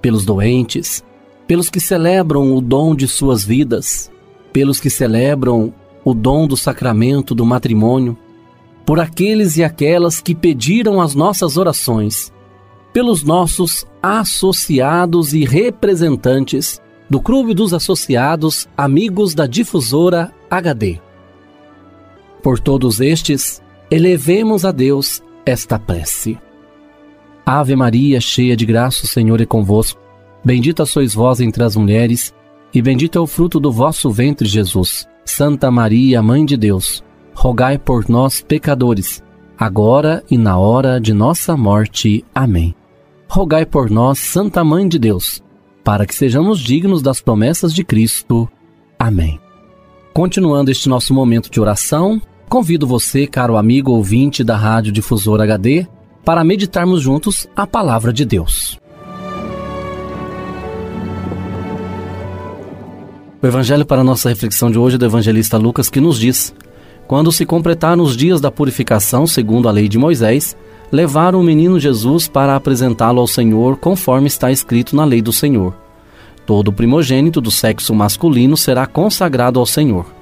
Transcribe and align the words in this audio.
pelos 0.00 0.24
doentes, 0.24 1.04
pelos 1.46 1.70
que 1.70 1.80
celebram 1.80 2.54
o 2.54 2.60
dom 2.60 2.94
de 2.94 3.08
suas 3.08 3.44
vidas, 3.44 4.10
pelos 4.52 4.80
que 4.80 4.90
celebram 4.90 5.72
o 6.04 6.14
dom 6.14 6.46
do 6.46 6.56
sacramento 6.56 7.34
do 7.34 7.44
matrimônio, 7.44 8.16
por 8.84 9.00
aqueles 9.00 9.56
e 9.56 9.64
aquelas 9.64 10.20
que 10.20 10.34
pediram 10.34 11.00
as 11.00 11.14
nossas 11.14 11.56
orações, 11.56 12.32
pelos 12.92 13.22
nossos 13.22 13.86
associados 14.02 15.34
e 15.34 15.44
representantes 15.44 16.80
do 17.08 17.20
Clube 17.20 17.54
dos 17.54 17.72
Associados 17.72 18.66
Amigos 18.76 19.34
da 19.34 19.46
Difusora 19.46 20.32
HD. 20.50 20.98
Por 22.42 22.58
todos 22.58 23.00
estes, 23.00 23.62
elevemos 23.90 24.64
a 24.64 24.72
Deus 24.72 25.22
esta 25.44 25.78
prece. 25.78 26.38
Ave 27.50 27.74
Maria, 27.74 28.20
cheia 28.20 28.54
de 28.54 28.66
graça, 28.66 29.04
o 29.04 29.06
Senhor 29.06 29.40
é 29.40 29.46
convosco. 29.46 29.98
Bendita 30.44 30.84
sois 30.84 31.14
vós 31.14 31.40
entre 31.40 31.64
as 31.64 31.76
mulheres, 31.76 32.34
e 32.74 32.82
bendito 32.82 33.16
é 33.16 33.22
o 33.22 33.26
fruto 33.26 33.58
do 33.58 33.72
vosso 33.72 34.10
ventre, 34.10 34.46
Jesus. 34.46 35.08
Santa 35.24 35.70
Maria, 35.70 36.22
Mãe 36.22 36.44
de 36.44 36.58
Deus, 36.58 37.02
rogai 37.34 37.78
por 37.78 38.06
nós, 38.06 38.42
pecadores, 38.42 39.22
agora 39.58 40.22
e 40.30 40.36
na 40.36 40.58
hora 40.58 41.00
de 41.00 41.14
nossa 41.14 41.56
morte. 41.56 42.22
Amém. 42.34 42.74
Rogai 43.26 43.64
por 43.64 43.88
nós, 43.88 44.18
Santa 44.18 44.62
Mãe 44.62 44.86
de 44.86 44.98
Deus, 44.98 45.42
para 45.82 46.04
que 46.04 46.14
sejamos 46.14 46.60
dignos 46.60 47.00
das 47.00 47.22
promessas 47.22 47.72
de 47.72 47.82
Cristo. 47.82 48.46
Amém. 48.98 49.40
Continuando 50.12 50.70
este 50.70 50.86
nosso 50.86 51.14
momento 51.14 51.50
de 51.50 51.58
oração, 51.58 52.20
Convido 52.48 52.86
você, 52.86 53.26
caro 53.26 53.58
amigo 53.58 53.92
ouvinte 53.92 54.42
da 54.42 54.56
Rádio 54.56 54.90
Difusor 54.90 55.38
HD, 55.42 55.86
para 56.28 56.44
meditarmos 56.44 57.00
juntos 57.00 57.48
a 57.56 57.66
palavra 57.66 58.12
de 58.12 58.22
Deus. 58.22 58.78
O 63.40 63.46
evangelho 63.46 63.86
para 63.86 64.04
nossa 64.04 64.28
reflexão 64.28 64.70
de 64.70 64.78
hoje 64.78 64.96
é 64.96 64.98
do 64.98 65.06
evangelista 65.06 65.56
Lucas 65.56 65.88
que 65.88 66.02
nos 66.02 66.18
diz: 66.18 66.54
Quando 67.06 67.32
se 67.32 67.46
completaram 67.46 68.02
os 68.04 68.14
dias 68.14 68.42
da 68.42 68.50
purificação, 68.50 69.26
segundo 69.26 69.70
a 69.70 69.72
lei 69.72 69.88
de 69.88 69.96
Moisés, 69.96 70.54
levaram 70.92 71.40
o 71.40 71.42
menino 71.42 71.80
Jesus 71.80 72.28
para 72.28 72.54
apresentá-lo 72.54 73.20
ao 73.20 73.26
Senhor, 73.26 73.78
conforme 73.78 74.26
está 74.26 74.52
escrito 74.52 74.94
na 74.94 75.06
lei 75.06 75.22
do 75.22 75.32
Senhor. 75.32 75.74
Todo 76.44 76.70
primogênito 76.70 77.40
do 77.40 77.50
sexo 77.50 77.94
masculino 77.94 78.54
será 78.54 78.86
consagrado 78.86 79.58
ao 79.58 79.64
Senhor. 79.64 80.17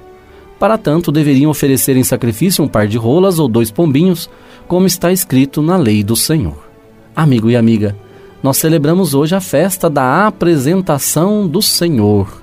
Para 0.59 0.77
tanto, 0.77 1.11
deveriam 1.11 1.51
oferecer 1.51 1.95
em 1.95 2.03
sacrifício 2.03 2.63
um 2.63 2.67
par 2.67 2.87
de 2.87 2.97
rolas 2.97 3.37
ou 3.37 3.47
dois 3.47 3.69
pombinhos, 3.69 4.29
como 4.67 4.87
está 4.87 5.11
escrito 5.11 5.61
na 5.61 5.77
lei 5.77 6.03
do 6.03 6.15
Senhor. 6.15 6.67
Amigo 7.15 7.49
e 7.49 7.55
amiga, 7.55 7.95
nós 8.41 8.57
celebramos 8.57 9.13
hoje 9.13 9.35
a 9.35 9.41
festa 9.41 9.89
da 9.89 10.25
apresentação 10.25 11.47
do 11.47 11.61
Senhor. 11.61 12.41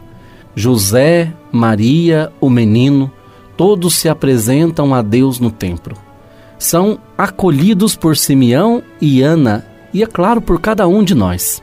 José, 0.55 1.33
Maria, 1.51 2.33
o 2.41 2.49
menino, 2.49 3.11
todos 3.57 3.95
se 3.95 4.09
apresentam 4.09 4.95
a 4.95 5.03
Deus 5.03 5.41
no 5.41 5.51
templo. 5.51 5.97
São 6.57 6.99
acolhidos 7.19 7.97
por 7.97 8.17
Simeão 8.17 8.83
e 9.01 9.23
Ana, 9.23 9.67
e 9.93 10.03
é 10.03 10.07
claro, 10.07 10.41
por 10.41 10.61
cada 10.61 10.87
um 10.87 11.03
de 11.03 11.15
nós. 11.15 11.63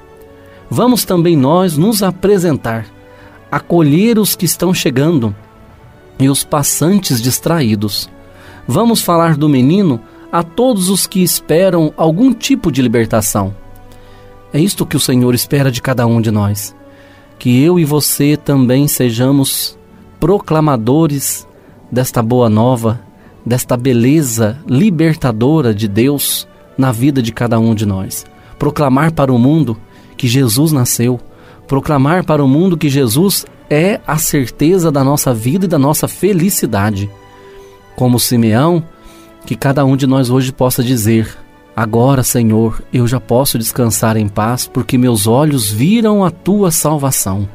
Vamos 0.69 1.05
também 1.05 1.35
nós 1.35 1.77
nos 1.77 2.03
apresentar, 2.03 2.85
acolher 3.49 4.19
os 4.19 4.35
que 4.35 4.45
estão 4.45 4.73
chegando 4.73 5.35
e 6.23 6.29
os 6.29 6.43
passantes 6.43 7.21
distraídos. 7.21 8.09
Vamos 8.67 9.01
falar 9.01 9.35
do 9.35 9.49
menino 9.49 9.99
a 10.31 10.43
todos 10.43 10.89
os 10.89 11.05
que 11.05 11.21
esperam 11.21 11.93
algum 11.97 12.33
tipo 12.33 12.71
de 12.71 12.81
libertação. 12.81 13.53
É 14.53 14.59
isto 14.59 14.85
que 14.85 14.95
o 14.95 14.99
Senhor 14.99 15.33
espera 15.33 15.71
de 15.71 15.81
cada 15.81 16.05
um 16.05 16.21
de 16.21 16.31
nós. 16.31 16.75
Que 17.39 17.63
eu 17.63 17.79
e 17.79 17.85
você 17.85 18.37
também 18.37 18.87
sejamos 18.87 19.77
proclamadores 20.19 21.47
desta 21.91 22.21
boa 22.21 22.49
nova, 22.49 23.01
desta 23.45 23.75
beleza 23.75 24.59
libertadora 24.67 25.73
de 25.73 25.87
Deus 25.87 26.47
na 26.77 26.91
vida 26.91 27.21
de 27.21 27.31
cada 27.31 27.59
um 27.59 27.73
de 27.73 27.85
nós. 27.85 28.25
Proclamar 28.59 29.11
para 29.11 29.33
o 29.33 29.39
mundo 29.39 29.77
que 30.15 30.27
Jesus 30.27 30.71
nasceu, 30.71 31.19
proclamar 31.67 32.23
para 32.23 32.43
o 32.43 32.47
mundo 32.47 32.77
que 32.77 32.89
Jesus 32.89 33.45
é 33.71 34.01
a 34.05 34.17
certeza 34.17 34.91
da 34.91 35.01
nossa 35.01 35.33
vida 35.33 35.63
e 35.63 35.67
da 35.67 35.79
nossa 35.79 36.05
felicidade. 36.05 37.09
Como 37.95 38.19
Simeão, 38.19 38.83
que 39.45 39.55
cada 39.55 39.85
um 39.85 39.95
de 39.95 40.05
nós 40.05 40.29
hoje 40.29 40.51
possa 40.51 40.83
dizer: 40.83 41.37
Agora, 41.73 42.21
Senhor, 42.21 42.83
eu 42.91 43.07
já 43.07 43.17
posso 43.17 43.57
descansar 43.57 44.17
em 44.17 44.27
paz, 44.27 44.67
porque 44.67 44.97
meus 44.97 45.25
olhos 45.25 45.71
viram 45.71 46.25
a 46.25 46.29
tua 46.29 46.69
salvação. 46.69 47.47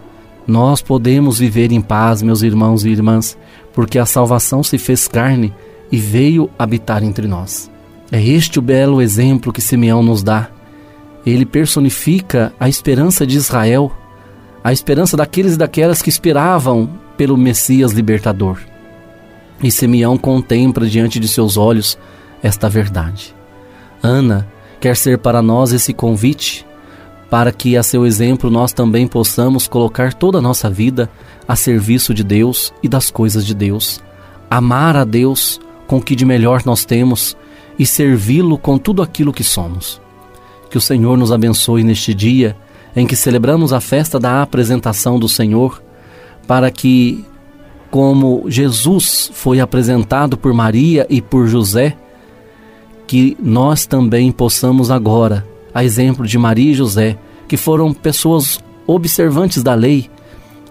Nós 0.47 0.81
podemos 0.81 1.38
viver 1.38 1.71
em 1.71 1.82
paz, 1.82 2.22
meus 2.22 2.41
irmãos 2.41 2.87
e 2.87 2.88
irmãs, 2.88 3.37
porque 3.75 3.98
a 3.98 4.06
salvação 4.06 4.62
se 4.62 4.78
fez 4.78 5.06
carne 5.06 5.53
e 5.93 5.98
veio 5.98 6.48
habitar 6.59 7.04
entre 7.04 7.27
nós. 7.27 7.71
É 8.10 8.22
este 8.25 8.59
o 8.59 8.62
belo 8.62 9.03
exemplo 9.03 9.53
que 9.53 9.60
Simeão 9.60 10.03
nos 10.03 10.22
dá. 10.22 10.48
Ele 11.27 11.44
personifica 11.44 12.54
a 12.59 12.69
esperança 12.69 13.27
de 13.27 13.37
Israel 13.37 13.93
a 14.66 14.72
esperança 14.72 15.16
daqueles 15.16 15.54
e 15.54 15.59
daquelas 15.59 16.03
que 16.03 16.09
esperavam 16.09 16.91
pelo 17.16 17.37
Messias 17.37 17.93
libertador. 17.93 18.59
E 19.62 19.71
Simeão 19.71 20.19
contempla 20.19 20.88
diante 20.88 21.21
de 21.21 21.28
seus 21.28 21.56
olhos 21.56 21.97
esta 22.43 22.69
verdade. 22.69 23.32
Ana 24.03 24.44
quer 24.81 24.97
ser 24.97 25.19
para 25.19 25.41
nós 25.41 25.72
esse 25.72 25.94
convite 25.94 26.66
para 27.31 27.53
que, 27.53 27.77
a 27.77 27.82
seu 27.84 28.04
exemplo, 28.04 28.50
nós 28.50 28.72
também 28.72 29.06
possamos 29.06 29.69
colocar 29.69 30.12
toda 30.12 30.38
a 30.38 30.43
nossa 30.43 30.69
vida 30.69 31.09
a 31.47 31.54
serviço 31.54 32.12
de 32.12 32.25
Deus 32.25 32.75
e 32.83 32.88
das 32.88 33.09
coisas 33.09 33.47
de 33.47 33.54
Deus. 33.54 34.03
Amar 34.50 34.97
a 34.97 35.04
Deus 35.04 35.60
com 35.87 35.98
o 35.98 36.03
que 36.03 36.16
de 36.16 36.25
melhor 36.25 36.62
nós 36.66 36.84
temos 36.84 37.37
e 37.78 37.87
servi-lo 37.87 38.59
com 38.59 38.78
tudo 38.78 39.00
aquilo 39.00 39.33
que 39.33 39.44
somos. 39.44 40.01
Que 40.69 40.77
o 40.77 40.80
Senhor 40.80 41.16
nos 41.16 41.30
abençoe 41.30 41.84
neste 41.84 42.12
dia 42.12 42.57
em 42.97 43.07
que 43.07 43.15
celebramos 43.15 43.75
a 43.75 43.81
festa 43.81 44.19
da 44.19 44.41
apresentação 44.41 45.19
do 45.19 45.28
Senhor, 45.28 45.83
para 46.47 46.71
que, 46.71 47.22
como 47.91 48.45
Jesus 48.48 49.31
foi 49.34 49.60
apresentado 49.60 50.39
por 50.39 50.54
Maria 50.54 51.07
e 51.10 51.21
por 51.21 51.47
José, 51.47 51.95
que 53.07 53.37
nós 53.41 53.84
também 53.84 54.33
possamos 54.33 54.91
agora, 54.91 55.47
a 55.75 55.84
exemplo 55.84 56.27
de 56.27 56.39
Maria 56.39 56.72
e 56.72 56.75
José, 56.75 57.19
que 57.47 57.59
foram 57.59 57.93
pessoas 57.93 58.59
observantes 58.87 59.63
da 59.63 59.75
lei 59.75 60.10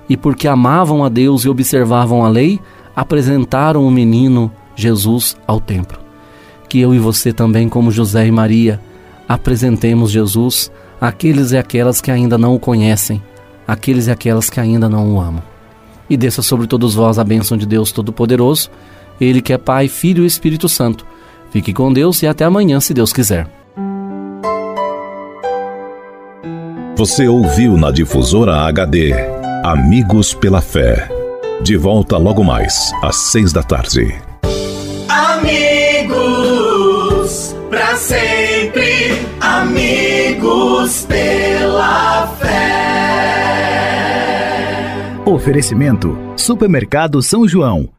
e 0.09 0.17
porque 0.17 0.47
amavam 0.47 1.03
a 1.03 1.09
Deus 1.09 1.45
e 1.45 1.49
observavam 1.49 2.25
a 2.25 2.29
lei, 2.29 2.59
apresentaram 2.95 3.85
o 3.85 3.91
menino 3.91 4.51
Jesus 4.75 5.37
ao 5.47 5.59
templo. 5.59 5.99
Que 6.67 6.79
eu 6.79 6.93
e 6.93 6.99
você 6.99 7.31
também, 7.31 7.69
como 7.69 7.91
José 7.91 8.27
e 8.27 8.31
Maria, 8.31 8.79
apresentemos 9.27 10.11
Jesus 10.11 10.71
aqueles 10.99 11.51
e 11.51 11.57
aquelas 11.57 12.01
que 12.01 12.11
ainda 12.11 12.37
não 12.37 12.55
o 12.55 12.59
conhecem, 12.59 13.21
aqueles 13.67 14.07
e 14.07 14.11
aquelas 14.11 14.49
que 14.49 14.59
ainda 14.59 14.89
não 14.89 15.15
o 15.15 15.21
amam. 15.21 15.43
E 16.09 16.15
desça 16.15 16.41
sobre 16.41 16.67
todos 16.67 16.93
vós 16.93 17.17
a 17.17 17.23
bênção 17.23 17.57
de 17.57 17.65
Deus 17.65 17.91
Todo-Poderoso, 17.91 18.69
Ele 19.19 19.41
que 19.41 19.53
é 19.53 19.57
Pai, 19.57 19.87
Filho 19.87 20.23
e 20.23 20.27
Espírito 20.27 20.69
Santo. 20.69 21.05
Fique 21.51 21.73
com 21.73 21.91
Deus 21.91 22.21
e 22.21 22.27
até 22.27 22.45
amanhã, 22.45 22.79
se 22.79 22.93
Deus 22.93 23.13
quiser. 23.13 23.47
Você 26.97 27.27
ouviu 27.27 27.75
na 27.77 27.91
difusora 27.91 28.67
HD 28.67 29.13
Amigos 29.65 30.33
pela 30.33 30.61
Fé. 30.61 31.09
De 31.61 31.75
volta 31.75 32.17
logo 32.17 32.43
mais, 32.43 32.91
às 33.03 33.15
seis 33.15 33.51
da 33.51 33.63
tarde. 33.63 34.15
Amigos, 35.09 35.74
sempre. 37.97 39.25
Amigos 39.39 41.05
pela 41.05 42.27
fé. 42.39 42.55
Oferecimento: 45.25 46.17
Supermercado 46.35 47.21
São 47.21 47.47
João. 47.47 47.89